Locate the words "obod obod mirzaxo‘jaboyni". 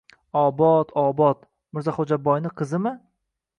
0.39-2.55